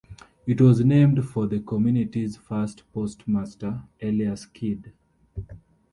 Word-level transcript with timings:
It 0.47 0.59
was 0.59 0.83
named 0.83 1.23
for 1.29 1.45
the 1.45 1.59
community's 1.59 2.35
first 2.35 2.91
postmaster, 2.91 3.83
Elias 4.01 4.47
Kidd. 4.47 4.93